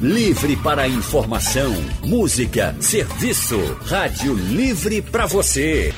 [0.00, 1.74] Livre para informação,
[2.04, 3.58] música, serviço.
[3.84, 5.92] Rádio Livre para você.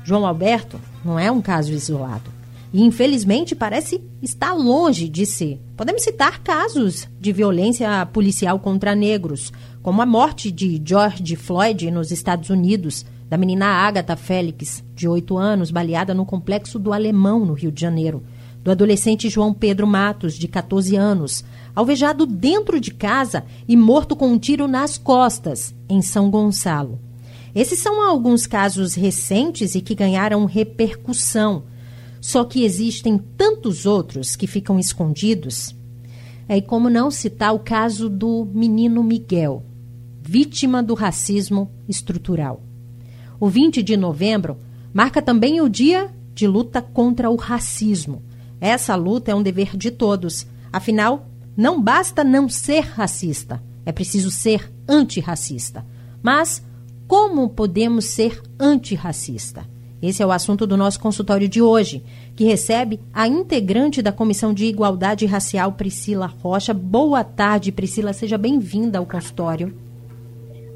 [0.03, 2.42] João Alberto não é um caso isolado
[2.73, 5.61] e, infelizmente, parece estar longe de ser.
[5.77, 12.11] Podemos citar casos de violência policial contra negros, como a morte de George Floyd nos
[12.11, 17.53] Estados Unidos, da menina Agatha Félix, de 8 anos, baleada no complexo do Alemão, no
[17.53, 18.23] Rio de Janeiro,
[18.63, 21.43] do adolescente João Pedro Matos, de 14 anos,
[21.75, 26.99] alvejado dentro de casa e morto com um tiro nas costas, em São Gonçalo.
[27.53, 31.63] Esses são alguns casos recentes e que ganharam repercussão
[32.23, 35.75] só que existem tantos outros que ficam escondidos.
[36.47, 39.61] É, e como não citar o caso do menino Miguel,
[40.21, 42.63] vítima do racismo estrutural.
[43.37, 44.57] O 20 de novembro
[44.93, 48.23] marca também o dia de luta contra o racismo.
[48.61, 50.47] Essa luta é um dever de todos.
[50.71, 55.85] Afinal, não basta não ser racista, é preciso ser antirracista.
[56.21, 56.63] Mas
[57.05, 59.72] como podemos ser antirracista?
[60.03, 62.03] Esse é o assunto do nosso consultório de hoje,
[62.35, 66.73] que recebe a integrante da Comissão de Igualdade Racial, Priscila Rocha.
[66.73, 68.11] Boa tarde, Priscila.
[68.11, 69.73] Seja bem-vinda ao consultório.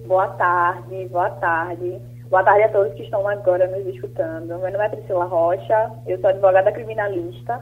[0.08, 2.00] Boa tarde, boa tarde.
[2.30, 4.48] Boa tarde a todos que estão agora nos escutando.
[4.48, 7.60] Meu nome é Priscila Rocha, eu sou advogada criminalista.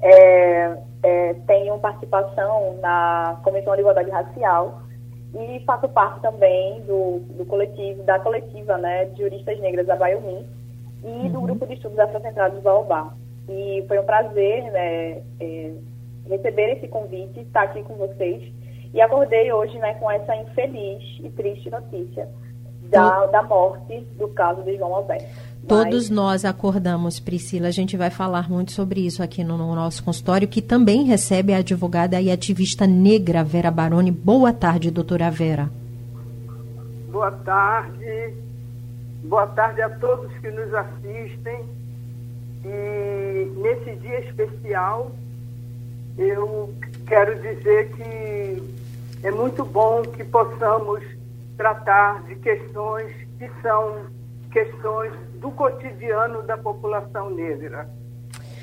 [0.00, 4.80] É, é, tenho participação na Comissão de Igualdade Racial
[5.34, 10.46] e faço parte também do, do coletivo, da coletiva né, de juristas negras da Baiomim,
[11.02, 11.28] e uhum.
[11.30, 13.14] do grupo de estudos afrocentrados Baobá.
[13.48, 15.72] E foi um prazer né, é,
[16.28, 18.52] receber esse convite, estar aqui com vocês.
[18.92, 22.28] E acordei hoje né, com essa infeliz e triste notícia
[22.90, 25.26] da, da morte do caso de João Alberto.
[25.66, 26.10] Todos Mas...
[26.10, 27.68] nós acordamos, Priscila.
[27.68, 31.54] A gente vai falar muito sobre isso aqui no, no, nosso consultório, que também recebe
[31.54, 34.10] a advogada e ativista negra Vera Baroni.
[34.10, 35.70] Boa tarde, doutora Vera.
[37.10, 38.34] Boa tarde.
[39.22, 41.68] Boa tarde a todos que nos assistem.
[42.64, 45.12] E nesse dia especial,
[46.16, 46.74] eu
[47.06, 48.76] quero dizer que
[49.22, 51.04] é muito bom que possamos
[51.56, 54.06] tratar de questões que são
[54.50, 57.88] questões do cotidiano da população negra.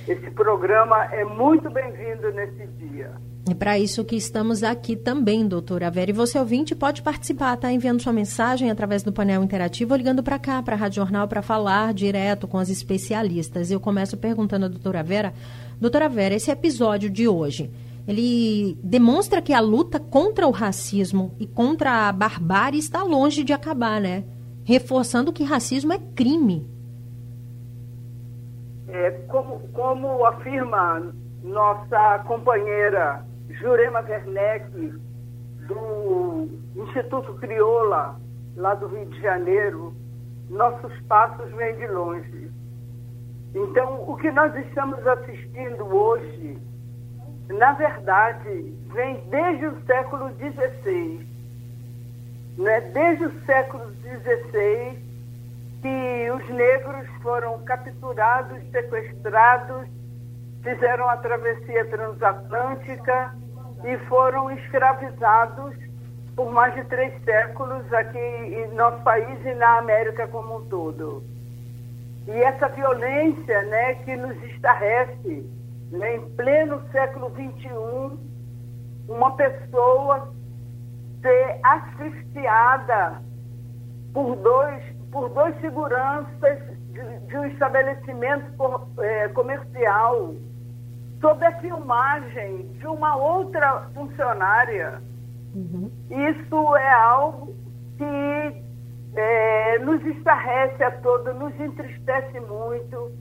[0.07, 3.12] Esse programa é muito bem-vindo nesse dia.
[3.50, 6.12] É para isso que estamos aqui também, doutora Vera.
[6.12, 7.69] E você, ouvinte, pode participar, tá?
[7.69, 11.28] Enviando sua mensagem através do painel interativo ou ligando para cá, para a Rádio Jornal,
[11.28, 13.69] para falar direto com as especialistas.
[13.69, 15.34] Eu começo perguntando à doutora Vera.
[15.78, 17.69] Doutora Vera, esse episódio de hoje,
[18.07, 23.51] ele demonstra que a luta contra o racismo e contra a barbárie está longe de
[23.51, 24.23] acabar, né?
[24.63, 26.76] Reforçando que racismo é crime.
[28.97, 31.13] É, como, como afirma
[31.44, 34.72] nossa companheira Jurema Werneck,
[35.68, 38.19] do Instituto Crioula,
[38.56, 39.94] lá do Rio de Janeiro,
[40.50, 42.52] nossos passos vêm de longe.
[43.53, 46.58] Então, o que nós estamos assistindo hoje,
[47.50, 51.28] na verdade, vem desde o século XVI.
[52.58, 52.82] Né?
[52.82, 55.06] Desde o século XVI
[55.82, 59.88] que os negros foram capturados, sequestrados,
[60.64, 63.35] fizeram a travessia transatlântica
[63.84, 65.76] e foram escravizados
[66.35, 71.24] por mais de três séculos aqui em nosso país e na América como um todo.
[72.28, 75.50] E essa violência né, que nos estarrece,
[75.91, 78.20] né, em pleno século XXI,
[79.08, 80.32] uma pessoa
[81.22, 83.22] ser asfixiada
[84.14, 86.59] por dois por dois seguranças
[86.91, 90.35] de, de um estabelecimento por, é, comercial,
[91.21, 95.01] sob a filmagem de uma outra funcionária.
[95.55, 95.89] Uhum.
[96.09, 97.55] Isso é algo
[97.97, 98.63] que
[99.15, 103.11] é, nos estarrece a todos, nos entristece muito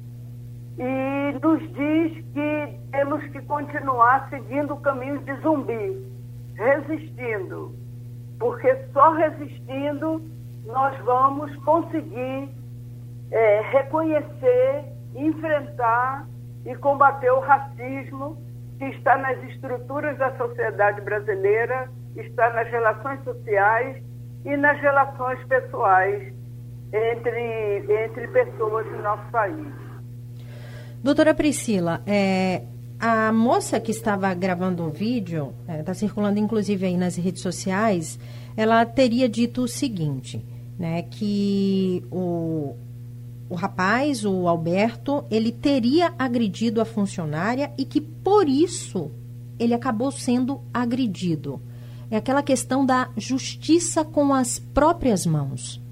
[0.78, 6.06] e nos diz que temos que continuar seguindo o caminho de zumbi,
[6.54, 7.74] resistindo,
[8.38, 10.22] porque só resistindo
[10.66, 12.48] nós vamos conseguir
[13.30, 14.84] é, reconhecer,
[15.14, 16.28] enfrentar
[16.64, 18.36] e combater o racismo
[18.78, 24.02] que está nas estruturas da sociedade brasileira, está nas relações sociais
[24.44, 26.34] e nas relações pessoais
[26.92, 29.66] entre, entre pessoas do nosso país.
[31.02, 32.62] Doutora Priscila, é,
[32.98, 38.18] a moça que estava gravando o vídeo, está é, circulando inclusive aí nas redes sociais,
[38.56, 40.44] ela teria dito o seguinte,
[40.78, 42.74] né, que o,
[43.48, 49.10] o rapaz, o Alberto, ele teria agredido a funcionária e que por isso
[49.58, 51.60] ele acabou sendo agredido.
[52.10, 55.82] É aquela questão da justiça com as próprias mãos.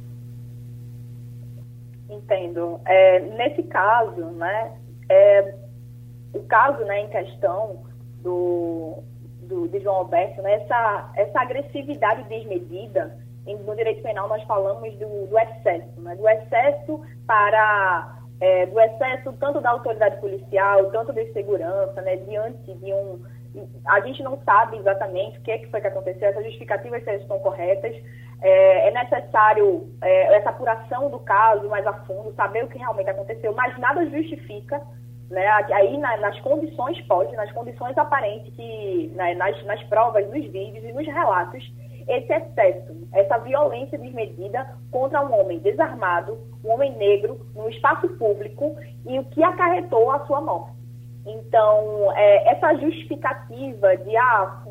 [2.08, 2.80] Entendo.
[2.86, 4.72] É, nesse caso, né,
[5.08, 5.54] é,
[6.32, 7.84] o caso né, em questão
[8.22, 9.02] do,
[9.42, 15.26] do, de João Alberto, né, essa, essa agressividade desmedida, no direito penal nós falamos do,
[15.26, 21.32] do excesso, né, do excesso para é, do excesso tanto da autoridade policial, tanto de
[21.32, 23.22] segurança, né, diante de um
[23.86, 27.38] a gente não sabe exatamente o que, é que foi que aconteceu, essas justificativas estão
[27.38, 27.94] corretas.
[28.42, 33.08] É, é necessário é, essa apuração do caso mais a fundo, saber o que realmente
[33.08, 34.82] aconteceu, mas nada justifica,
[35.30, 40.44] né, aí na, nas condições pode, nas condições aparentes, que, né, nas, nas provas, nos
[40.50, 41.64] vídeos e nos relatos,
[42.08, 48.76] esse excesso, essa violência desmedida contra um homem desarmado, um homem negro, no espaço público
[49.06, 50.74] e o que acarretou a sua morte.
[51.26, 54.62] Então, é, essa justificativa de, ah,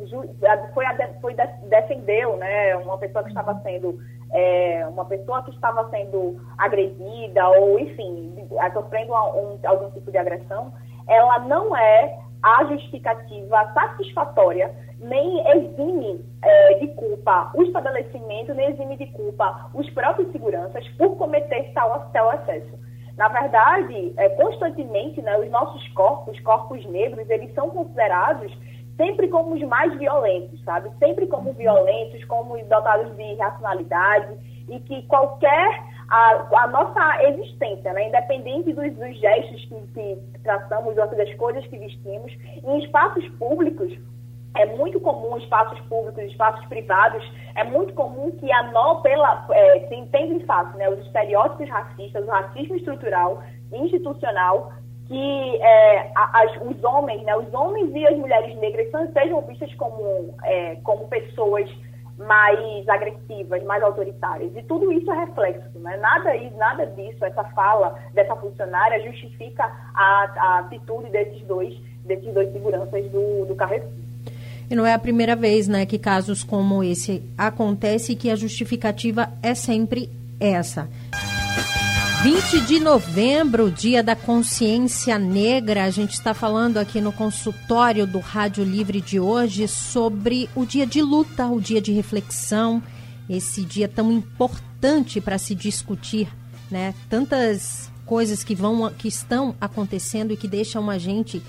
[0.74, 0.86] foi,
[1.20, 4.00] foi defendeu, né, uma pessoa que estava sendo,
[4.32, 10.72] é, uma pessoa que estava sendo agredida ou, enfim, sofrendo um, algum tipo de agressão,
[11.08, 18.98] ela não é a justificativa satisfatória, nem exime é, de culpa o estabelecimento, nem exime
[18.98, 22.80] de culpa os próprios seguranças por cometer tal, tal excesso.
[23.18, 28.52] Na verdade, é, constantemente, né, os nossos corpos, corpos negros, eles são considerados
[28.98, 30.90] sempre como os mais violentos, sabe?
[31.00, 34.38] Sempre como violentos, como dotados de racionalidade
[34.70, 40.98] e que qualquer a, a nossa existência, né, independente dos, dos gestos que, que traçamos,
[40.98, 42.32] ou das coisas que vestimos,
[42.64, 43.92] em espaços públicos,
[44.56, 47.24] é muito comum espaços públicos, espaços privados,
[47.56, 52.26] é muito comum que a nó pela é, se entende fácil, né, os estereótipos racistas,
[52.26, 53.42] o racismo estrutural,
[53.72, 54.72] institucional,
[55.08, 60.36] que é, as, os homens, né, os homens e as mulheres negras sejam vistas como,
[60.44, 61.70] é, como pessoas
[62.18, 64.56] mais agressivas, mais autoritárias.
[64.56, 65.98] E tudo isso é reflexo, né?
[65.98, 69.64] Nada, nada disso, essa fala dessa funcionária justifica
[69.96, 71.76] a, a atitude desses dois,
[72.06, 74.03] desses dois seguranças do, do Carrefour.
[74.70, 78.36] E não é a primeira vez né, que casos como esse acontecem e que a
[78.36, 80.90] justificativa é sempre essa.
[82.24, 85.84] 20 de novembro, dia da consciência negra.
[85.84, 90.88] A gente está falando aqui no consultório do Rádio Livre de hoje sobre o dia
[90.88, 92.82] de luta, o dia de reflexão,
[93.30, 96.30] esse dia tão importante para se discutir,
[96.72, 96.94] né?
[97.10, 101.44] Tantas coisas que vão que estão acontecendo e que deixam a gente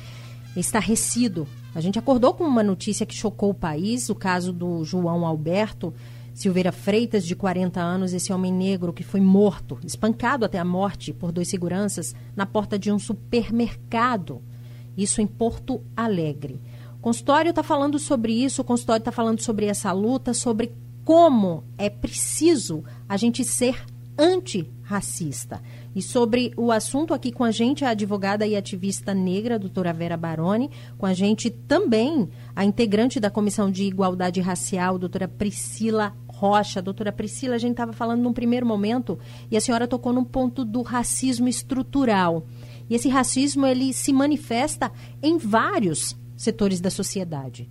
[0.57, 5.27] estarrecido a gente acordou com uma notícia que chocou o país, o caso do João
[5.27, 5.93] Alberto
[6.35, 11.13] Silveira Freitas, de 40 anos, esse homem negro que foi morto, espancado até a morte
[11.13, 14.43] por dois seguranças na porta de um supermercado.
[14.97, 16.61] Isso em Porto Alegre.
[16.97, 21.63] O consultório está falando sobre isso, o consultório está falando sobre essa luta, sobre como
[21.79, 23.85] é preciso a gente ser
[24.19, 25.63] antirracista.
[25.95, 30.17] E sobre o assunto aqui com a gente, a advogada e ativista negra, doutora Vera
[30.17, 36.83] Baroni, com a gente também a integrante da Comissão de Igualdade Racial, doutora Priscila Rocha.
[36.83, 39.19] Doutora Priscila, a gente estava falando num primeiro momento
[39.51, 42.47] e a senhora tocou num ponto do racismo estrutural.
[42.91, 44.91] E esse racismo ele se manifesta
[45.23, 47.71] em vários setores da sociedade.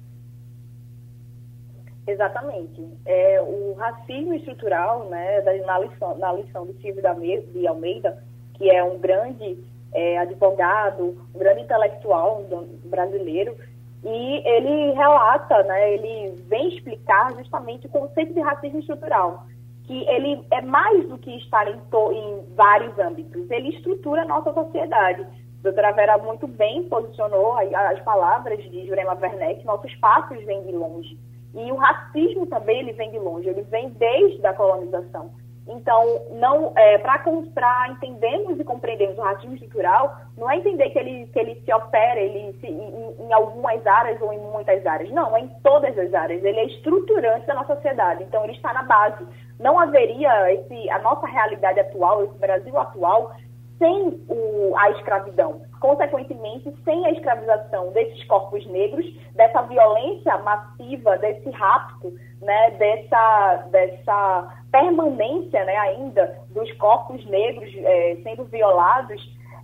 [2.05, 2.85] Exatamente.
[3.05, 8.23] É, o racismo estrutural, né, na lição, na lição do Silvio de Almeida,
[8.55, 9.57] que é um grande
[9.93, 12.43] é, advogado, um grande intelectual
[12.85, 13.55] brasileiro,
[14.03, 19.45] e ele relata, né, ele vem explicar justamente o conceito de racismo estrutural,
[19.85, 24.25] que ele é mais do que estar em, to, em vários âmbitos, ele estrutura a
[24.25, 25.21] nossa sociedade.
[25.21, 30.73] A doutora Vera muito bem posicionou as palavras de Jurema Werneck, nossos passos vêm de
[30.73, 31.17] longe.
[31.53, 35.31] E o racismo também ele vem de longe, ele vem desde a colonização.
[35.67, 41.25] Então, não é, para entendermos e compreendermos o racismo estrutural, não é entender que ele,
[41.27, 45.09] que ele se opera ele se, em, em, algumas áreas ou em muitas áreas.
[45.11, 46.43] Não, é em todas as áreas.
[46.43, 48.23] Ele é estruturante da nossa sociedade.
[48.23, 49.25] Então, ele está na base.
[49.57, 53.31] Não haveria esse, a nossa realidade atual, esse Brasil atual,
[53.77, 55.61] sem o, a escravidão.
[55.83, 64.63] Consequentemente, sem a escravização desses corpos negros, dessa violência massiva, desse rapto, né, dessa, dessa
[64.71, 69.21] permanência né, ainda dos corpos negros é, sendo violados,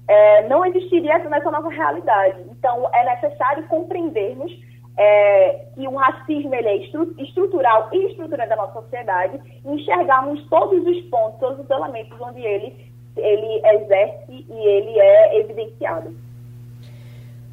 [0.09, 2.41] é, não existiria nessa nova realidade.
[2.51, 4.51] Então, é necessário compreendermos
[4.97, 10.45] é, que o racismo ele é estru estrutural e estruturante da nossa sociedade e enxergarmos
[10.49, 12.88] todos os pontos, todos os elementos onde ele
[13.19, 16.15] ele exerce e ele é evidenciado.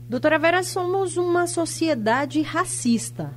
[0.09, 3.33] Doutora Vera, somos uma sociedade racista,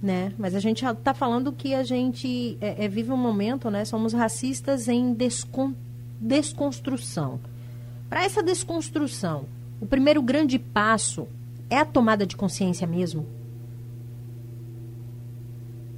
[0.00, 0.32] né?
[0.38, 3.84] Mas a gente está falando que a gente é, é, vive um momento, né?
[3.84, 5.74] Somos racistas em descon
[6.20, 7.40] desconstrução.
[8.08, 9.46] Para essa desconstrução,
[9.80, 11.26] o primeiro grande passo
[11.68, 13.26] é a tomada de consciência mesmo?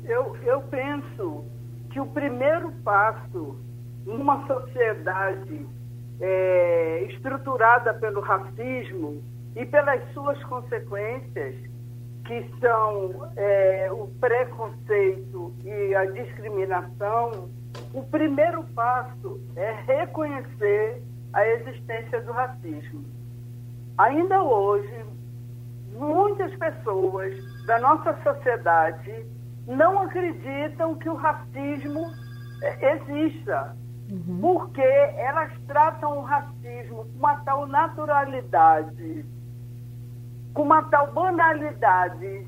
[0.05, 1.45] Eu, eu penso
[1.91, 3.57] que o primeiro passo
[4.07, 5.67] numa sociedade
[6.21, 9.23] é, estruturada pelo racismo
[9.57, 11.55] e pelas suas consequências,
[12.27, 17.51] que são é, o preconceito e a discriminação,
[17.93, 23.05] o primeiro passo é reconhecer a existência do racismo.
[23.99, 25.05] Ainda hoje,
[25.93, 27.35] muitas pessoas
[27.67, 29.27] da nossa sociedade
[29.67, 32.11] não acreditam que o racismo
[32.63, 33.77] é, exista,
[34.15, 34.41] Uhum.
[34.41, 39.27] Porque elas tratam o racismo com uma tal naturalidade,
[40.55, 42.47] com uma tal banalidade,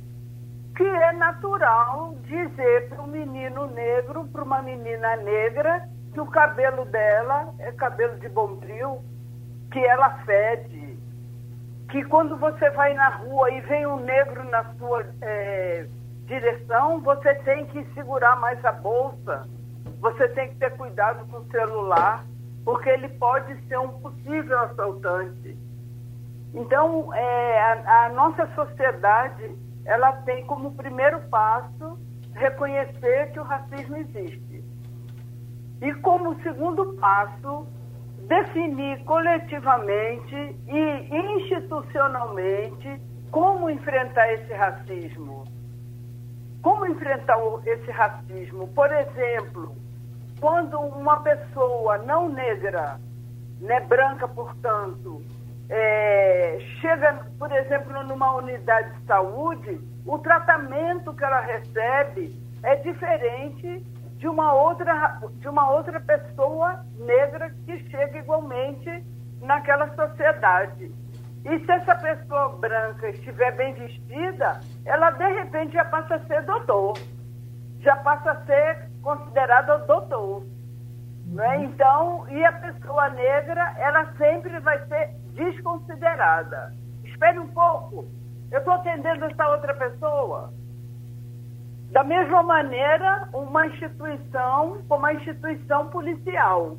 [0.76, 6.84] que é natural dizer para um menino negro, para uma menina negra, que o cabelo
[6.84, 9.02] dela é cabelo de bombril,
[9.72, 10.96] que ela fede,
[11.90, 15.86] que quando você vai na rua e vem um negro na sua é,
[16.26, 19.48] direção, você tem que segurar mais a bolsa
[20.00, 22.24] você tem que ter cuidado com o celular,
[22.64, 25.56] porque ele pode ser um possível assaltante.
[26.54, 31.98] Então, é, a, a nossa sociedade, ela tem como primeiro passo
[32.34, 34.64] reconhecer que o racismo existe.
[35.80, 37.66] E como segundo passo,
[38.26, 40.34] definir coletivamente
[40.66, 43.00] e institucionalmente
[43.30, 45.44] como enfrentar esse racismo.
[46.62, 48.68] Como enfrentar esse racismo?
[48.68, 49.76] Por exemplo,
[50.40, 52.98] quando uma pessoa não negra,
[53.60, 55.22] né, branca, portanto,
[55.68, 63.84] é, chega, por exemplo, numa unidade de saúde, o tratamento que ela recebe é diferente
[64.16, 69.04] de uma outra, de uma outra pessoa negra que chega igualmente
[69.40, 70.92] naquela sociedade.
[71.44, 76.42] E se essa pessoa branca estiver bem vestida, ela de repente já passa a ser
[76.42, 76.98] doutor,
[77.80, 80.42] já passa a ser considerado doutor.
[81.26, 81.64] Né?
[81.64, 86.72] Então, e a pessoa negra, ela sempre vai ser desconsiderada.
[87.04, 88.04] Espere um pouco,
[88.50, 90.52] eu estou atendendo essa outra pessoa.
[91.92, 96.76] Da mesma maneira, uma instituição como a instituição policial.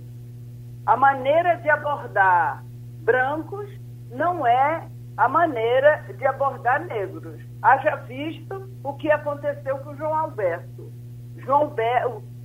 [0.85, 2.61] A maneira de abordar
[3.03, 3.69] brancos
[4.11, 7.41] não é a maneira de abordar negros.
[7.61, 10.96] Haja visto o que aconteceu com o João Alberto.
[11.47, 11.83] João Be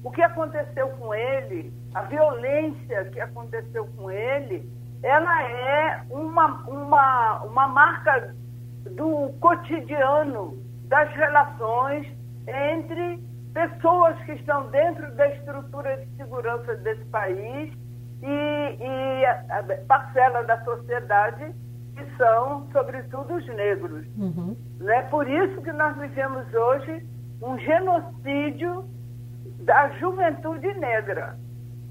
[0.04, 4.68] o que aconteceu com ele, a violência que aconteceu com ele,
[5.02, 8.34] ela é uma, uma, uma marca
[8.96, 10.56] do cotidiano
[10.88, 12.06] das relações
[12.48, 17.72] entre pessoas que estão dentro da estrutura de segurança desse país
[18.22, 21.54] e, e a, a parcela da sociedade
[21.96, 24.06] que são, sobretudo, os negros.
[24.16, 24.56] Uhum.
[24.80, 25.02] Né?
[25.02, 27.06] Por isso que nós vivemos hoje
[27.42, 28.84] um genocídio
[29.60, 31.36] da juventude negra.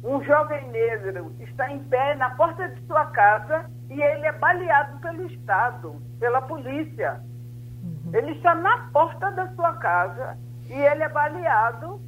[0.04, 4.98] Um jovem negro está em pé na porta de sua casa e ele é baleado
[5.00, 7.22] pelo Estado, pela polícia.
[7.84, 8.12] Uhum.
[8.14, 12.02] Ele está na porta da sua casa e ele é baleado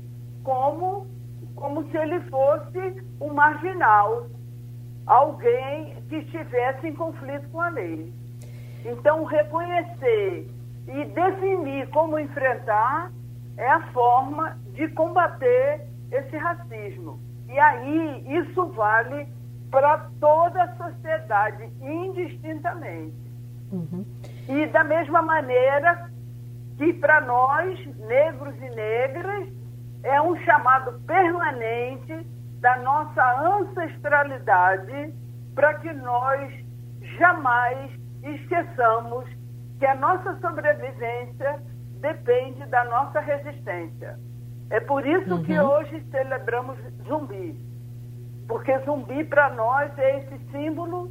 [0.44, 1.06] como,
[1.56, 4.28] como se ele fosse um marginal,
[5.06, 8.12] alguém que estivesse em conflito com a lei.
[8.86, 10.50] Então, reconhecer
[10.88, 13.12] e definir como enfrentar
[13.58, 17.20] é a forma de combater esse racismo.
[17.48, 19.28] E aí isso vale
[19.70, 23.16] para toda a sociedade, indistintamente.
[23.72, 24.06] Uhum.
[24.48, 26.10] E da mesma maneira
[26.78, 29.48] que para nós, negros e negras,
[30.04, 32.28] é um chamado permanente
[32.60, 35.14] da nossa ancestralidade
[35.56, 36.52] para que nós
[37.18, 37.92] jamais
[38.24, 39.26] esqueçamos
[39.80, 41.62] que a nossa sobrevivência
[42.04, 44.20] depende da nossa resistência.
[44.70, 45.44] É por isso uhum.
[45.44, 47.58] que hoje celebramos zumbi.
[48.46, 51.10] Porque zumbi para nós é esse símbolo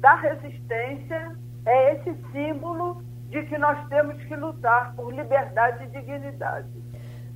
[0.00, 1.34] da resistência,
[1.64, 6.68] é esse símbolo de que nós temos que lutar por liberdade e dignidade.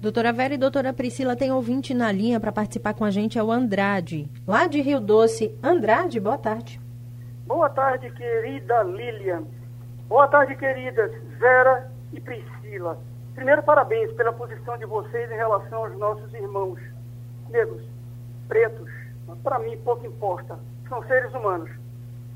[0.00, 3.42] Doutora Vera e doutora Priscila, tem ouvinte na linha para participar com a gente, é
[3.42, 5.58] o Andrade, lá de Rio Doce.
[5.62, 6.78] Andrade, boa tarde.
[7.46, 9.44] Boa tarde, querida Lilian.
[10.08, 12.98] Boa tarde, queridas Vera e Priscila.
[13.34, 16.78] Primeiro, parabéns pela posição de vocês em relação aos nossos irmãos
[17.48, 17.82] negros,
[18.48, 18.90] pretos.
[19.42, 20.58] Para mim, pouco importa.
[20.88, 21.70] São seres humanos.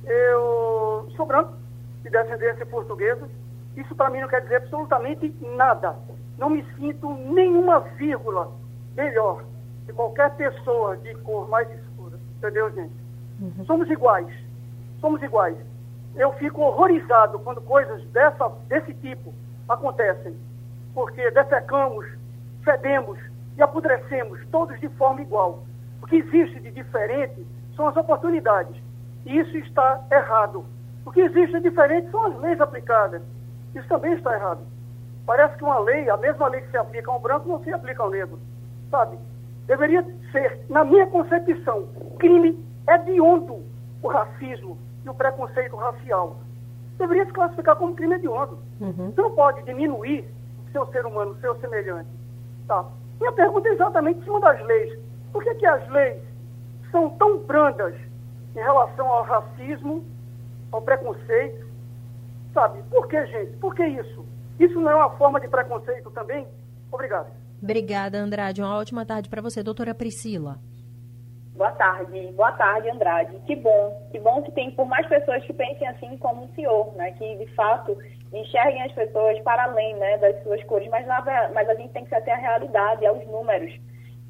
[0.05, 1.55] Eu sou branco,
[2.03, 3.29] de descendência portuguesa.
[3.77, 5.97] Isso para mim não quer dizer absolutamente nada.
[6.39, 8.53] Não me sinto nenhuma vírgula
[8.95, 9.45] melhor
[9.87, 12.19] que qualquer pessoa de cor mais escura.
[12.37, 12.95] Entendeu, gente?
[13.41, 13.65] Uhum.
[13.65, 14.33] Somos iguais.
[15.01, 15.57] Somos iguais.
[16.15, 19.33] Eu fico horrorizado quando coisas dessa, desse tipo
[19.69, 20.37] acontecem
[20.95, 22.07] porque defecamos,
[22.65, 23.19] fedemos
[23.57, 25.65] e apodrecemos, todos de forma igual.
[26.03, 28.77] O que existe de diferente são as oportunidades.
[29.25, 30.65] E isso está errado.
[31.05, 33.23] O que existe de diferente são as leis aplicadas.
[33.75, 34.61] Isso também está errado.
[35.25, 38.03] Parece que uma lei, a mesma lei que se aplica ao branco, não se aplica
[38.03, 38.39] ao negro.
[38.91, 39.17] Sabe?
[39.67, 41.89] Deveria ser, na minha concepção,
[42.19, 43.63] crime hediondo
[44.03, 46.37] o racismo e o preconceito racial.
[46.99, 48.59] Deveria se classificar como crime hediondo.
[48.81, 49.11] Uhum.
[49.11, 50.25] Você não pode diminuir
[50.73, 52.09] seu ser humano, seu semelhante.
[52.67, 52.85] Tá.
[53.21, 54.99] Minha pergunta é exatamente em cima das leis.
[55.33, 56.23] Por que, que as leis
[56.91, 57.95] são tão brandas
[58.55, 60.05] em relação ao racismo,
[60.71, 61.67] ao preconceito?
[62.53, 62.83] Sabe?
[62.91, 63.57] Por que, gente?
[63.57, 64.25] Por que isso?
[64.59, 66.47] Isso não é uma forma de preconceito também?
[66.91, 67.29] Obrigado.
[67.63, 68.61] Obrigada, Andrade.
[68.61, 70.59] Uma ótima tarde para você, doutora Priscila.
[71.55, 73.39] Boa tarde, boa tarde, Andrade.
[73.41, 76.95] Que bom, que bom que tem por mais pessoas que pensem assim como o senhor,
[76.97, 77.13] né?
[77.13, 77.97] Que de fato
[78.33, 81.07] enxerguem as pessoas para além né, das suas cores, mas,
[81.53, 83.73] mas a gente tem que ser até a realidade, aos números.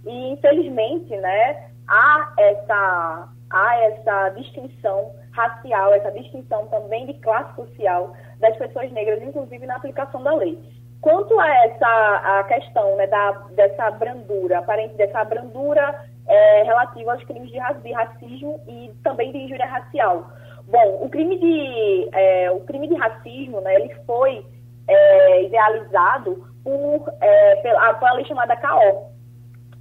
[0.04, 8.14] E, infelizmente, né, há essa, há essa distinção racial, essa distinção também de classe social
[8.40, 10.58] das pessoas negras, inclusive na aplicação da lei.
[11.02, 17.24] Quanto a essa a questão né, da, dessa brandura, aparente dessa brandura é, relativa aos
[17.24, 20.30] crimes de, de racismo e também de injúria racial,
[20.68, 24.44] Bom, o crime de, é, o crime de racismo, né, ele foi
[24.86, 29.10] é, idealizado por, é, pela, pela lei chamada CAO,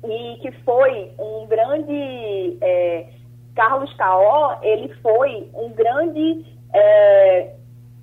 [0.03, 2.57] e que foi um grande...
[2.61, 3.07] É,
[3.53, 6.45] Carlos Caó, ele foi um grande...
[6.73, 7.53] É,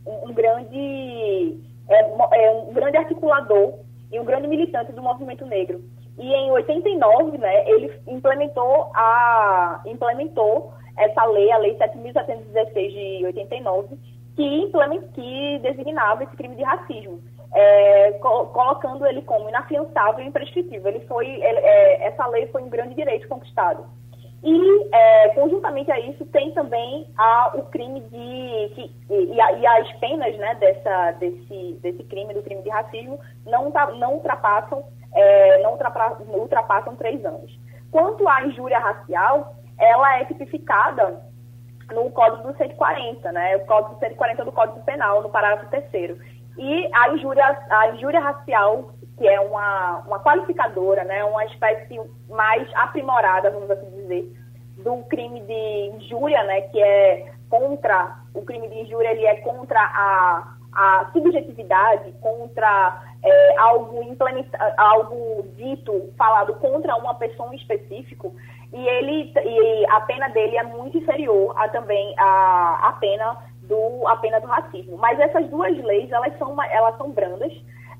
[0.06, 3.74] um grande é, um grande articulador
[4.10, 5.82] e um grande militante do movimento negro.
[6.18, 13.96] E em 89, né, ele implementou a implementou essa lei, a Lei 7.716 de 89,
[14.34, 14.72] que,
[15.14, 17.22] que designava esse crime de racismo,
[17.54, 20.88] é, co colocando ele como inafiançável e imprescritível.
[20.88, 23.84] Ele foi, ele, é, essa lei foi um grande direito conquistado.
[24.42, 28.74] E, é, conjuntamente a isso, tem também a, o crime de.
[28.74, 33.72] Que, e, e, as penas né, dessa, desse, desse crime, do crime de racismo, não,
[33.96, 37.58] não, ultrapassam, é, não ultrapassam, ultrapassam três anos.
[37.90, 41.20] Quanto à injúria racial, ela é tipificada
[41.92, 43.56] no Código do 140, né?
[43.56, 46.16] O Código 140 do Código Penal, no parágrafo 3
[46.58, 51.24] E a injúria, a injúria racial, que é uma, uma qualificadora, né?
[51.24, 52.00] Uma espécie
[52.30, 54.32] mais aprimorada, vamos assim dizer,
[54.78, 56.62] do crime de injúria, né?
[56.62, 63.58] Que é contra, o crime de injúria, ele é contra a, a subjetividade, contra é,
[63.58, 64.00] algo,
[64.76, 68.34] algo dito, falado contra uma pessoa em específico,
[68.72, 74.06] e ele e a pena dele é muito inferior a também a, a pena do
[74.06, 74.98] a pena do racismo.
[74.98, 77.52] Mas essas duas leis elas são elas são brandas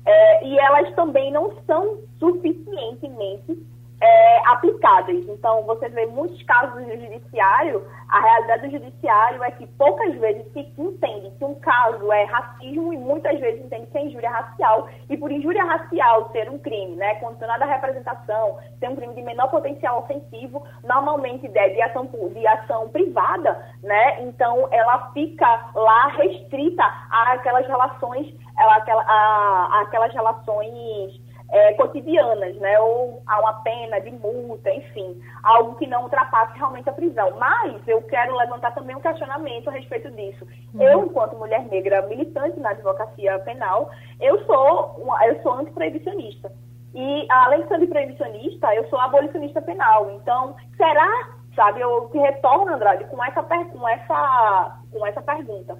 [0.05, 3.57] é, e elas também não são suficientemente
[4.01, 5.15] é, aplicadas.
[5.27, 10.51] Então, você vê muitos casos no judiciário, a realidade do judiciário é que poucas vezes
[10.53, 14.89] se entende que um caso é racismo e muitas vezes entende que é injúria racial.
[15.09, 19.21] E por injúria racial ser um crime, né, condicionado à representação, ser um crime de
[19.21, 26.07] menor potencial ofensivo, normalmente é de ação, de ação privada, né, então ela fica lá
[26.07, 32.79] restrita àquelas relações, àquela, àquelas relações é, cotidianas, né?
[32.79, 37.31] Ou há uma pena de multa, enfim, algo que não ultrapasse realmente a prisão.
[37.37, 40.45] Mas eu quero levantar também um questionamento a respeito disso.
[40.73, 40.81] Uhum.
[40.81, 46.51] Eu, enquanto mulher negra militante na advocacia penal, eu sou uma, eu sou antiproibicionista.
[46.93, 50.11] E além de ser antiproibicionista, eu sou abolicionista penal.
[50.11, 55.77] Então, será, sabe, eu te retorno, Andrade, com essa, com essa, com essa pergunta.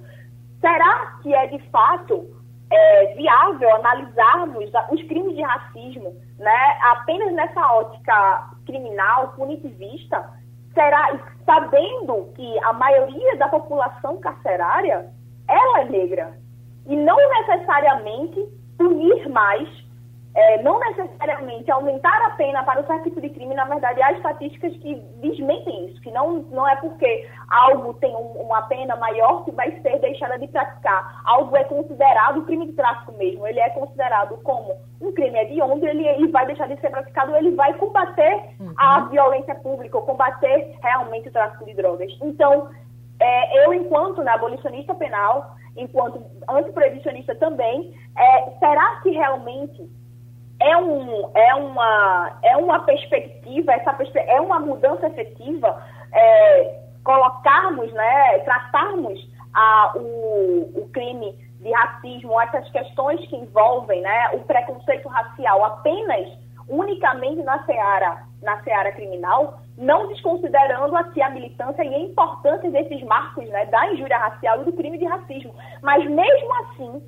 [0.60, 2.39] Será que é de fato
[2.70, 10.30] é, viável analisarmos os crimes de racismo né, apenas nessa ótica criminal, punitivista,
[10.72, 15.10] será sabendo que a maioria da população carcerária
[15.48, 16.38] ela é negra.
[16.86, 19.68] E não necessariamente punir mais
[20.34, 24.12] é, não necessariamente aumentar a pena para um certo tipo de crime, na verdade, há
[24.12, 29.44] estatísticas que desmentem isso, que não, não é porque algo tem um, uma pena maior
[29.44, 31.20] que vai ser deixada de praticar.
[31.24, 36.06] Algo é considerado crime de tráfico mesmo, ele é considerado como um crime hediondo, ele,
[36.06, 38.72] ele vai deixar de ser praticado, ele vai combater uhum.
[38.76, 42.16] a violência pública, ou combater realmente o tráfico de drogas.
[42.22, 42.68] Então,
[43.18, 49.90] é, eu, enquanto né, abolicionista penal, enquanto antiproibicionista também, é, será que realmente
[50.60, 57.90] é, um, é, uma, é uma perspectiva, essa perspe é uma mudança efetiva, é, colocarmos,
[57.92, 59.18] né, tratarmos
[59.54, 66.28] a, o, o crime de racismo, essas questões que envolvem né, o preconceito racial apenas
[66.68, 73.02] unicamente na seara, na seara criminal, não desconsiderando aqui a militância e a importância desses
[73.02, 75.54] marcos né, da injúria racial e do crime de racismo.
[75.82, 77.02] Mas mesmo assim,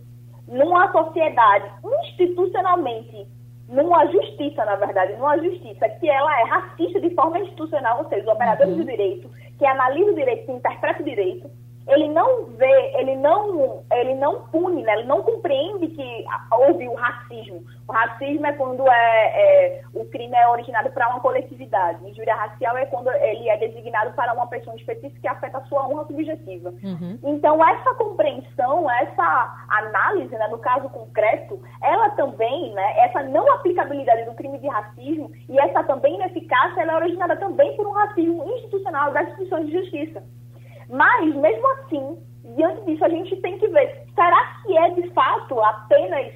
[0.48, 3.28] numa sociedade institucionalmente
[3.68, 8.22] numa justiça, na verdade, numa justiça que ela é racista de forma institucional, ou seja,
[8.22, 8.80] os operadores uhum.
[8.80, 11.50] do direito, que analisa o direito, que interpreta o direito,
[11.86, 14.92] ele não vê, ele não, ele não pune, né?
[14.94, 17.64] ele não compreende que houve o racismo.
[17.88, 22.08] O racismo é quando é, é o crime é originado para uma coletividade.
[22.08, 25.86] Injúria racial é quando ele é designado para uma pessoa específica que afeta a sua
[25.88, 26.70] honra subjetiva.
[26.82, 27.18] Uhum.
[27.24, 34.24] Então, essa compreensão, essa análise, né, no caso concreto, ela também, né, essa não aplicabilidade
[34.24, 38.44] do crime de racismo e essa também ineficácia, ela é originada também por um racismo
[38.56, 40.22] institucional das instituições de justiça.
[40.92, 42.18] Mas, mesmo assim,
[42.54, 46.32] diante disso, a gente tem que ver, será que é de fato apenas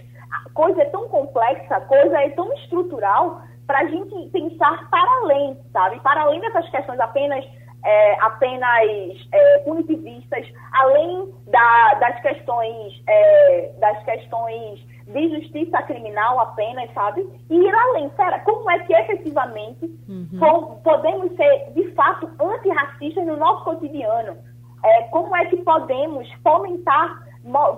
[0.55, 6.01] coisa é tão complexa, coisa é tão estrutural, para a gente pensar para além, sabe?
[6.01, 7.45] Para além dessas questões apenas
[7.85, 16.92] é, apenas é, punitivistas, além da, das questões é, das questões de justiça criminal apenas,
[16.92, 17.27] sabe?
[17.49, 18.40] E ir além, será?
[18.40, 20.81] Como é que efetivamente uhum.
[20.83, 24.37] podemos ser de fato antirracistas no nosso cotidiano?
[24.85, 27.23] É, como é que podemos fomentar,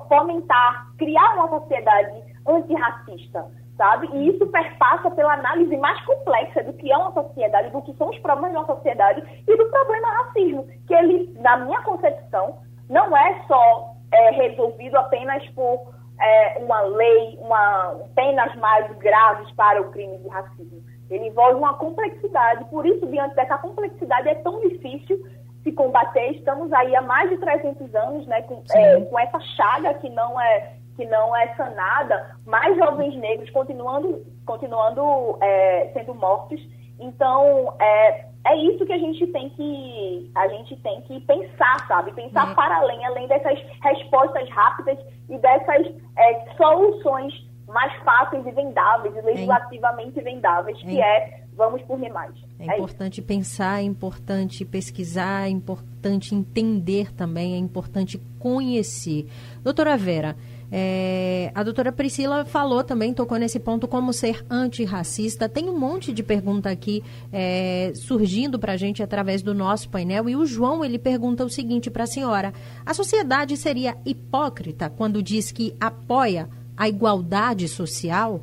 [0.08, 3.46] fomentar, criar uma sociedade antirracista?
[3.78, 4.08] sabe?
[4.12, 8.10] E isso perpassa pela análise mais complexa do que é uma sociedade, do que são
[8.10, 12.58] os problemas da sociedade e do problema racismo, que ele, na minha concepção,
[12.90, 19.80] não é só é, resolvido apenas por é, uma lei, uma, penas mais graves para
[19.80, 20.82] o crime de racismo.
[21.10, 25.18] Ele envolve uma complexidade, por isso, diante dessa complexidade, é tão difícil
[25.62, 26.32] se combater.
[26.32, 30.40] Estamos aí há mais de 300 anos né, com, é, com essa chaga que não
[30.40, 36.60] é que não é sanada, mais jovens negros continuando, continuando é, sendo mortos.
[36.98, 42.12] Então, é, é isso que a gente tem que a gente tem que pensar, sabe?
[42.12, 42.54] Pensar é.
[42.54, 44.98] para além, além dessas respostas rápidas
[45.28, 47.34] e dessas é, soluções
[47.66, 52.34] mais fáceis e vendáveis, e legislativamente vendáveis, que é vamos por mais.
[52.58, 53.26] É, é importante isso.
[53.26, 59.26] pensar, é importante pesquisar, é importante entender também, é importante conhecer.
[59.62, 60.36] Doutora Vera,
[60.70, 65.48] é, a doutora Priscila falou também, tocou nesse ponto, como ser antirracista.
[65.48, 70.28] Tem um monte de pergunta aqui é, surgindo para a gente através do nosso painel.
[70.28, 72.52] E o João, ele pergunta o seguinte para a senhora.
[72.86, 78.40] A sociedade seria hipócrita quando diz que apoia a igualdade social?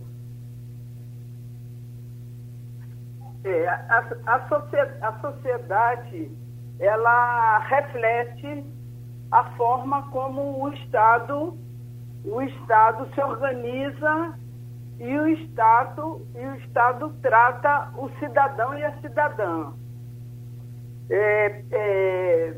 [3.46, 6.32] É, a, a, a sociedade,
[6.80, 8.66] ela reflete
[9.32, 11.58] a forma como o Estado
[12.28, 14.38] o Estado se organiza
[15.00, 19.74] e o Estado, e o Estado trata o cidadão e a cidadã.
[21.10, 22.58] É, é,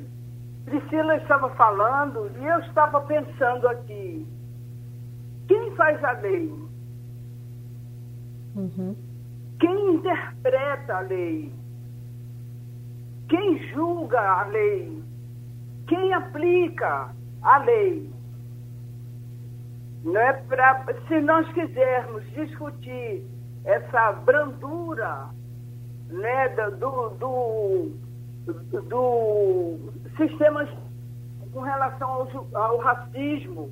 [0.66, 4.26] Priscila estava falando e eu estava pensando aqui,
[5.48, 6.50] quem faz a lei?
[8.56, 8.96] Uhum.
[9.60, 11.54] Quem interpreta a lei?
[13.30, 15.04] Quem julga a lei?
[15.88, 18.12] Quem aplica a lei?
[20.04, 23.26] Não é pra, se nós quisermos discutir
[23.66, 25.30] essa brandura
[26.10, 27.92] né, do, do,
[28.84, 30.68] do sistema
[31.52, 33.70] com relação ao, ao racismo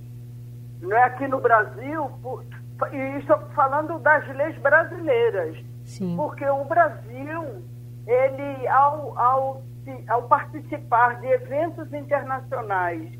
[0.81, 2.43] né, aqui no Brasil, por,
[2.91, 6.15] e estou falando das leis brasileiras, Sim.
[6.17, 7.63] porque o Brasil,
[8.07, 9.63] ele ao, ao,
[10.09, 13.11] ao participar de eventos internacionais,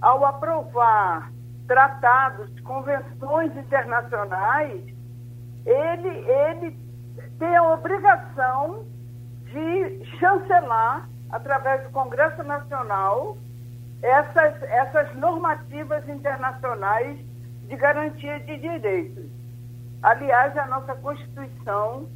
[0.00, 1.32] ao aprovar
[1.66, 4.82] tratados, convenções internacionais,
[5.64, 6.78] ele, ele
[7.38, 8.84] tem a obrigação
[9.44, 13.38] de chancelar, através do Congresso Nacional,
[14.02, 17.18] essas, essas normativas internacionais
[17.68, 19.41] de garantia de direitos.
[20.02, 22.08] Aliás, a nossa Constituição,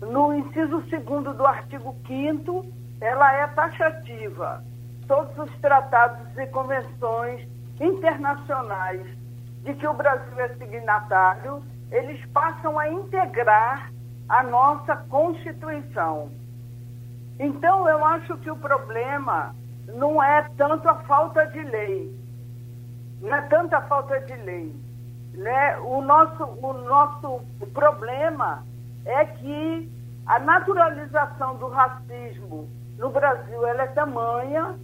[0.00, 2.64] no inciso 2 do artigo 5
[3.00, 4.64] ela é taxativa.
[5.06, 7.46] Todos os tratados e convenções
[7.78, 9.06] internacionais
[9.62, 13.92] de que o Brasil é signatário, eles passam a integrar
[14.28, 16.30] a nossa Constituição.
[17.38, 19.54] Então, eu acho que o problema
[19.88, 22.10] não é tanto a falta de lei,
[23.20, 24.74] não é tanta falta de lei.
[25.36, 25.78] Né?
[25.80, 27.40] O, nosso, o nosso
[27.74, 28.64] problema
[29.04, 29.92] é que
[30.26, 32.68] a naturalização do racismo
[32.98, 34.78] no Brasil ela é tamanha,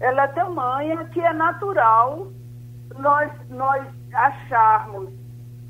[0.00, 2.28] ela é tamanha que é natural
[2.98, 5.10] nós, nós acharmos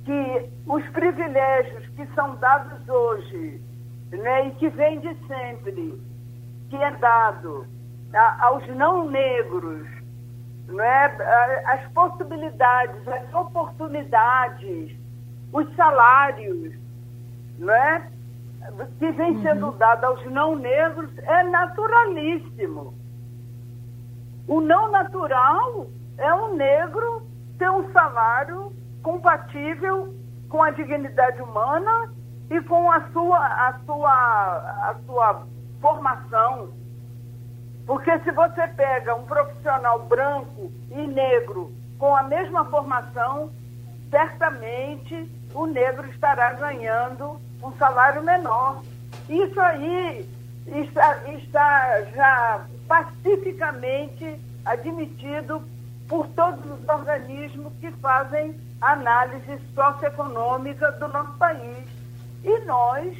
[0.04, 3.62] que os privilégios que são dados hoje,
[4.10, 6.00] né, e que vem de sempre,
[6.70, 7.66] que é dado
[8.14, 9.86] a, aos não negros,
[10.70, 11.06] né,
[11.66, 14.96] as possibilidades, as oportunidades,
[15.52, 16.74] os salários,
[17.58, 18.10] né,
[18.98, 19.42] que vem uhum.
[19.42, 22.94] sendo dado aos não negros é naturalíssimo.
[24.46, 25.86] O não natural
[26.18, 27.22] é um negro
[27.58, 30.14] ter um salário compatível
[30.48, 32.12] com a dignidade humana
[32.50, 35.46] e com a sua, a sua, a sua
[35.80, 36.79] formação.
[37.90, 43.50] Porque se você pega um profissional branco e negro com a mesma formação,
[44.08, 48.80] certamente o negro estará ganhando um salário menor.
[49.28, 50.24] Isso aí
[50.68, 55.60] está, está já pacificamente admitido
[56.06, 61.88] por todos os organismos que fazem análise socioeconômica do nosso país.
[62.44, 63.18] E nós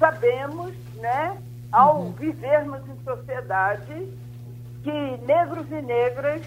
[0.00, 1.40] sabemos, né,
[1.72, 4.08] ao vivermos em sociedade,
[4.82, 6.42] que negros e negras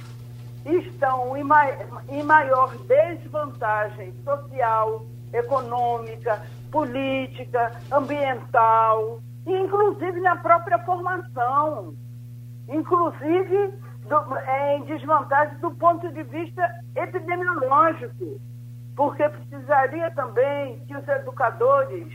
[0.65, 1.43] estão em,
[2.09, 11.93] em maior desvantagem social, econômica, política, ambiental, inclusive na própria formação,
[12.67, 13.73] inclusive
[14.07, 18.39] do, é, em desvantagem do ponto de vista epidemiológico,
[18.95, 22.07] porque precisaria também que os educadores,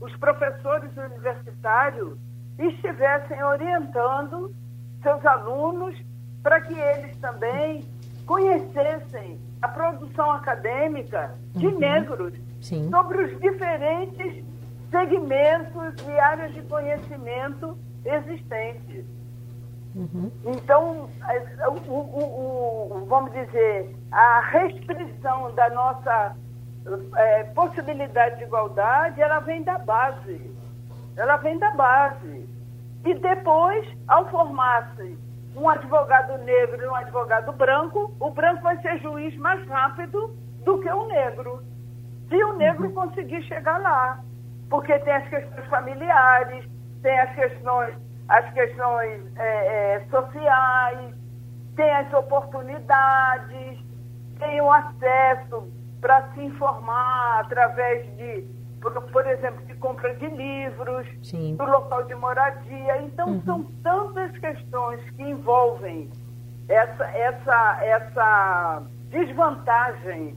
[0.00, 2.18] os professores universitários,
[2.66, 4.54] estivessem orientando
[5.02, 5.96] seus alunos
[6.42, 7.84] para que eles também
[8.26, 11.78] conhecessem a produção acadêmica de uhum.
[11.78, 12.88] negros Sim.
[12.90, 14.44] sobre os diferentes
[14.90, 19.04] segmentos e áreas de conhecimento existentes.
[19.94, 20.30] Uhum.
[20.46, 21.08] Então,
[21.88, 26.36] o, o, o, vamos dizer, a restrição da nossa
[27.16, 30.50] é, possibilidade de igualdade, ela vem da base.
[31.16, 32.48] Ela vem da base.
[33.04, 35.18] E depois, ao formar-se
[35.56, 40.80] um advogado negro e um advogado branco, o branco vai ser juiz mais rápido do
[40.80, 41.62] que o negro.
[42.28, 42.94] Se o negro uhum.
[42.94, 44.20] conseguir chegar lá.
[44.68, 46.64] Porque tem as questões familiares,
[47.02, 47.96] tem as questões
[48.30, 51.14] as questões é, é, sociais,
[51.74, 53.78] tem as oportunidades,
[54.38, 55.68] tem o acesso
[56.00, 58.46] para se informar através de,
[58.80, 61.56] por, por, exemplo, de compra de livros, Sim.
[61.56, 63.02] do local de moradia.
[63.02, 63.42] Então, uhum.
[63.44, 66.10] são tantas questões que envolvem
[66.68, 70.36] essa, essa, essa desvantagem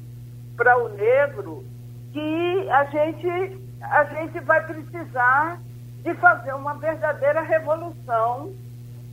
[0.56, 1.64] para o negro
[2.12, 5.60] que a gente, a gente vai precisar
[6.04, 8.54] de fazer uma verdadeira revolução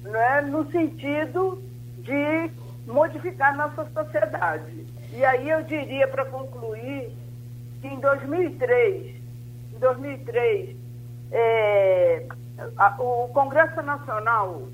[0.03, 1.63] né, no sentido
[1.99, 2.51] de
[2.87, 4.87] modificar nossa sociedade.
[5.13, 7.15] E aí eu diria, para concluir,
[7.81, 9.20] que em 2003, em
[9.81, 10.77] 2003
[11.33, 12.27] é,
[12.77, 14.69] a, o Congresso Nacional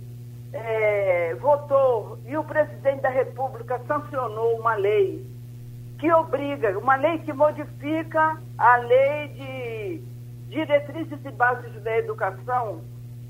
[0.53, 5.25] é, votou e o presidente da República sancionou uma lei
[5.99, 10.01] que obriga, uma lei que modifica a lei de
[10.49, 12.81] diretrizes e bases da educação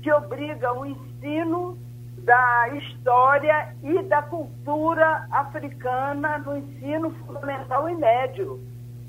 [0.01, 1.77] que obriga o ensino
[2.19, 8.59] da história e da cultura africana no ensino fundamental e médio.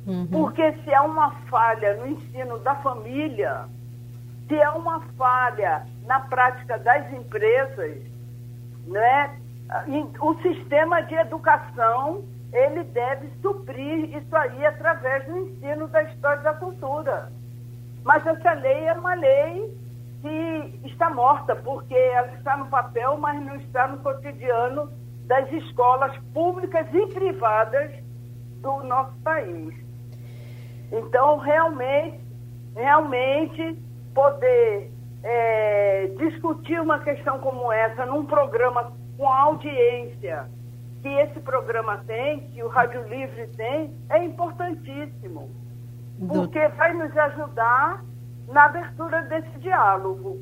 [0.07, 0.27] Uhum.
[0.27, 3.67] Porque se é uma falha no ensino da família,
[4.49, 8.03] se é uma falha na prática das empresas,
[8.87, 9.39] né,
[10.21, 16.55] o sistema de educação ele deve suprir isso aí através do ensino da história da
[16.55, 17.31] cultura.
[18.05, 19.77] Mas essa lei é uma lei
[20.23, 24.91] que está morta, porque ela está no papel, mas não está no cotidiano
[25.27, 27.93] das escolas públicas e privadas
[28.63, 29.75] do nosso país.
[30.91, 32.21] Então, realmente,
[32.75, 33.79] realmente
[34.15, 34.91] poder
[35.23, 40.49] é, discutir uma questão como essa num programa com a audiência
[41.03, 45.51] que esse programa tem, que o Rádio Livre tem, é importantíssimo.
[46.27, 48.05] Porque vai nos ajudar
[48.49, 50.39] na abertura desse diálogo.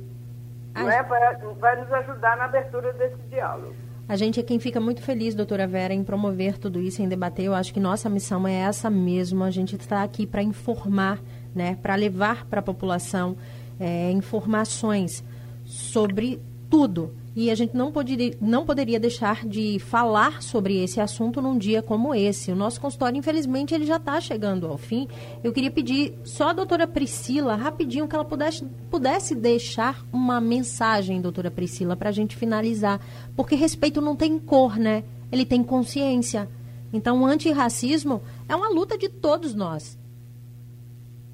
[0.75, 1.03] Não é?
[1.03, 3.75] vai, vai nos ajudar na abertura desse diálogo.
[4.09, 7.47] A gente é quem fica muito feliz, doutora Vera, em promover tudo isso, em debater.
[7.47, 9.43] Eu acho que nossa missão é essa mesmo.
[9.43, 11.21] A gente está aqui para informar,
[11.53, 13.37] né, para levar para a população
[13.81, 15.25] é, informações
[15.65, 21.43] sobre tudo e a gente não poderia, não poderia deixar de falar sobre esse assunto
[21.43, 22.51] num dia como esse.
[22.51, 25.07] O nosso consultório, infelizmente, ele já está chegando ao fim.
[25.45, 31.21] Eu queria pedir só a doutora Priscila, rapidinho, que ela pudesse, pudesse deixar uma mensagem,
[31.21, 33.03] doutora Priscila, para a gente finalizar.
[33.37, 35.05] Porque respeito não tem cor, né?
[35.31, 36.49] Ele tem consciência.
[36.91, 39.99] Então, o antirracismo é uma luta de todos nós.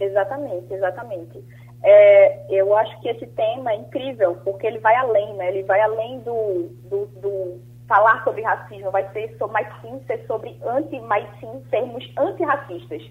[0.00, 1.44] Exatamente, exatamente.
[1.82, 5.48] É, eu acho que esse tema é incrível, porque ele vai além, né?
[5.48, 10.24] Ele vai além do, do, do falar sobre racismo, vai ser sobre, mais sim ser
[10.26, 13.02] sobre anti, mais sim sermos antirracistas.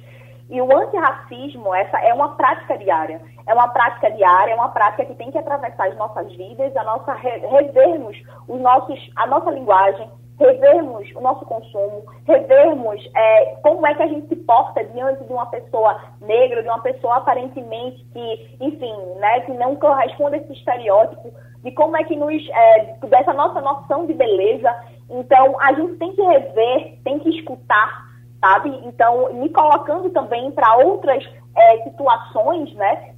[0.50, 3.22] E o antirracismo, essa é uma prática diária.
[3.48, 6.84] É uma prática diária, é uma prática que tem que atravessar as nossas vidas, a
[6.84, 10.10] nossa revermos os nossos, a nossa linguagem,
[10.42, 15.32] revermos o nosso consumo, revermos é, como é que a gente se porta diante de
[15.32, 20.54] uma pessoa negra, de uma pessoa aparentemente que, enfim, né, que não corresponde a esse
[20.54, 21.32] estereótipo,
[21.64, 24.74] de como é que nos, é, dessa nossa noção de beleza.
[25.10, 28.06] Então, a gente tem que rever, tem que escutar,
[28.40, 28.70] sabe?
[28.84, 31.24] Então, me colocando também para outras
[31.56, 33.14] é, situações, né,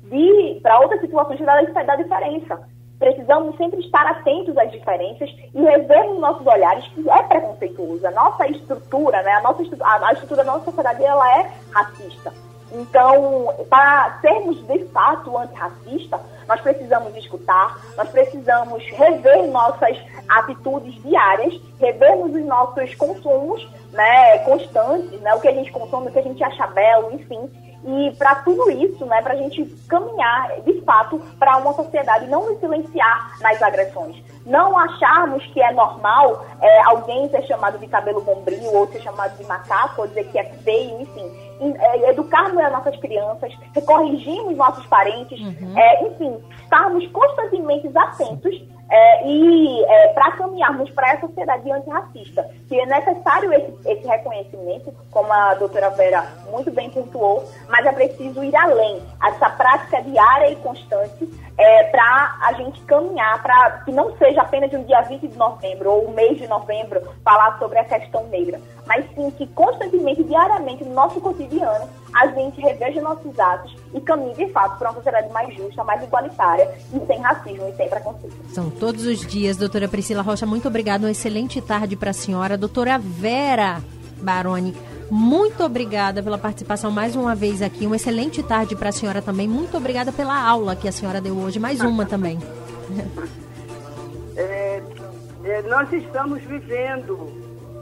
[0.61, 2.72] para outras situações da, da diferença.
[3.03, 8.07] Precisamos sempre estar atentos às diferenças e rever nos nossos olhares que é preconceituoso.
[8.07, 12.31] A nossa estrutura, né, a, nossa estrutura, a estrutura da nossa sociedade ela é racista.
[12.71, 19.97] Então, para sermos de fato antirracista, nós precisamos escutar, nós precisamos rever nossas
[20.29, 26.11] atitudes diárias, revermos os nossos consumos né, constantes, né, o que a gente consome, o
[26.13, 27.49] que a gente acha belo, enfim,
[27.85, 32.49] e para tudo isso, né, para a gente caminhar de fato para uma sociedade, não
[32.49, 34.15] nos silenciar nas agressões.
[34.45, 39.37] Não acharmos que é normal é, alguém ser chamado de cabelo bombril, ou ser chamado
[39.37, 41.31] de macaco, ou dizer que é feio, enfim.
[41.79, 43.53] É, educarmos as nossas crianças,
[43.85, 45.77] corrigirmos nossos parentes, uhum.
[45.77, 52.79] é, enfim, estarmos constantemente atentos é, e é, para caminharmos para essa sociedade antirracista, que
[52.79, 58.43] é necessário esse, esse, reconhecimento, como a doutora Vera muito bem pontuou, mas é preciso
[58.43, 64.15] ir além, essa prática diária e constante, é, para a gente caminhar para que não
[64.17, 67.85] seja apenas no dia 20 de novembro ou o mês de novembro falar sobre a
[67.85, 73.75] questão negra, mas sim que constantemente, diariamente, no nosso cotidiano, a gente reveja nossos atos
[73.93, 77.75] e caminhe de fato para uma sociedade mais justa, mais igualitária e sem racismo e
[77.75, 78.35] sem preconceito.
[78.49, 82.57] São todos os dias, doutora Priscila Rocha, muito obrigada, uma excelente tarde para a senhora.
[82.57, 83.81] Doutora Vera
[84.21, 84.75] Baroni,
[85.09, 87.85] muito obrigada pela participação mais uma vez aqui.
[87.85, 89.47] Uma excelente tarde para a senhora também.
[89.47, 91.59] Muito obrigada pela aula que a senhora deu hoje.
[91.59, 92.39] Mais uma também.
[94.35, 94.81] É,
[95.43, 97.31] é, nós estamos vivendo,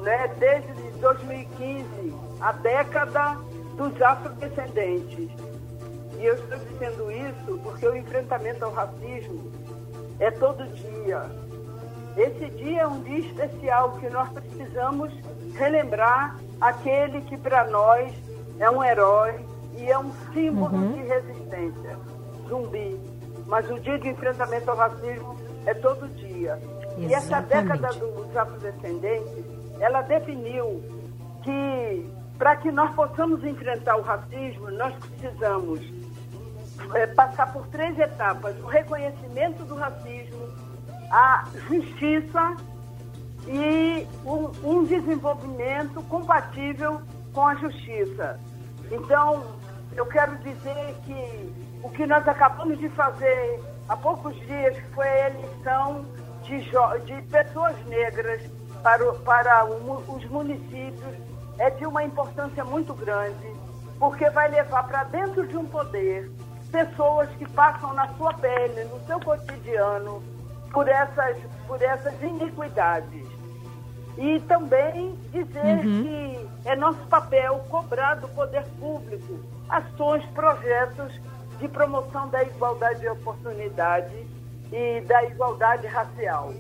[0.03, 1.86] né, desde 2015,
[2.41, 3.38] a década
[3.77, 5.29] dos afrodescendentes.
[6.19, 9.49] E eu estou dizendo isso porque o enfrentamento ao racismo
[10.19, 11.31] é todo dia.
[12.17, 15.12] Esse dia é um dia especial que nós precisamos
[15.56, 18.13] relembrar aquele que para nós
[18.60, 19.45] é um herói
[19.78, 20.92] e é um símbolo uhum.
[20.94, 21.98] de resistência,
[22.48, 23.00] zumbi.
[23.48, 25.35] Mas o dia de enfrentamento ao racismo
[25.65, 26.60] é todo dia.
[26.98, 27.12] Exatamente.
[27.12, 29.46] E essa década dos afrodescendentes,
[29.79, 30.83] ela definiu
[31.44, 35.79] que para que nós possamos enfrentar o racismo, nós precisamos
[36.96, 40.50] é, passar por três etapas: o reconhecimento do racismo,
[41.12, 42.55] a justiça
[43.47, 47.01] e um, um desenvolvimento compatível
[47.33, 48.39] com a justiça.
[48.89, 49.43] Então,
[49.95, 51.53] eu quero dizer que
[51.83, 53.59] o que nós acabamos de fazer
[53.89, 56.05] há poucos dias foi a eleição
[56.43, 56.59] de,
[57.05, 58.41] de pessoas negras
[58.81, 61.15] para, para os municípios
[61.57, 63.62] é de uma importância muito grande.
[64.01, 66.31] porque vai levar para dentro de um poder
[66.71, 70.23] pessoas que passam na sua pele, no seu cotidiano,
[70.72, 73.28] por essas, por essas iniquidades.
[74.17, 76.04] E também dizer uhum.
[76.04, 81.13] que é nosso papel cobrar do poder público ações, projetos
[81.60, 84.28] de promoção da igualdade de oportunidade
[84.72, 86.54] e da igualdade racial,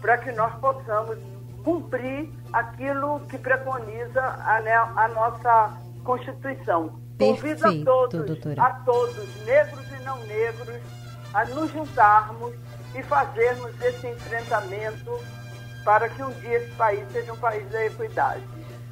[0.00, 1.18] para que nós possamos
[1.62, 4.58] cumprir aquilo que preconiza a,
[4.96, 7.00] a nossa Constituição.
[7.18, 8.62] Perfeito, Convido a todos, doutora.
[8.62, 10.80] a todos, negros e não negros,
[11.32, 12.54] a nos juntarmos
[12.94, 15.18] e fazermos esse enfrentamento
[15.84, 18.42] para que um dia esse país seja um país da equidade.